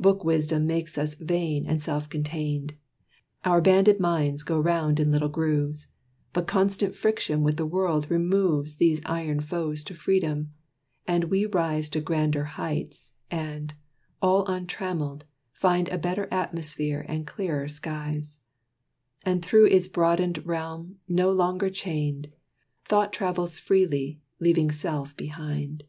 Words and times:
Book 0.00 0.24
wisdom 0.24 0.66
makes 0.66 0.98
us 0.98 1.14
vain 1.14 1.64
and 1.64 1.80
self 1.80 2.08
contained; 2.10 2.74
Our 3.44 3.60
banded 3.60 4.00
minds 4.00 4.42
go 4.42 4.58
round 4.58 4.98
in 4.98 5.12
little 5.12 5.28
grooves; 5.28 5.86
But 6.32 6.48
constant 6.48 6.96
friction 6.96 7.44
with 7.44 7.56
the 7.58 7.64
world 7.64 8.10
removes 8.10 8.78
These 8.78 9.00
iron 9.06 9.38
foes 9.38 9.84
to 9.84 9.94
freedom, 9.94 10.52
and 11.06 11.30
we 11.30 11.46
rise 11.46 11.88
To 11.90 12.00
grander 12.00 12.42
heights, 12.42 13.12
and, 13.30 13.72
all 14.20 14.44
untrammeled, 14.46 15.26
find 15.52 15.88
A 15.90 15.96
better 15.98 16.26
atmosphere 16.32 17.06
and 17.08 17.24
clearer 17.24 17.68
skies; 17.68 18.40
And 19.24 19.44
through 19.44 19.66
its 19.66 19.86
broadened 19.86 20.44
realm, 20.44 20.96
no 21.06 21.30
longer 21.30 21.70
chained, 21.70 22.32
Thought 22.84 23.12
travels 23.12 23.60
freely, 23.60 24.20
leaving 24.40 24.72
Self 24.72 25.16
behind. 25.16 25.84